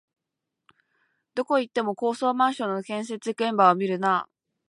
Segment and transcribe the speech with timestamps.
[1.35, 4.29] どこ行っても高層マンションの建設現場を見るなあ